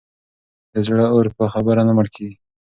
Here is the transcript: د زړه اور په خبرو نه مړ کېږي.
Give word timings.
د 0.73 0.75
زړه 0.87 1.05
اور 1.13 1.25
په 1.37 1.43
خبرو 1.53 1.81
نه 1.87 1.93
مړ 1.97 2.07
کېږي. 2.15 2.37